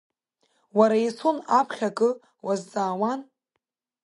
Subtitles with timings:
[0.77, 2.09] Уара, Иасон, аԥхьан акы
[2.45, 3.19] уазҵаауан…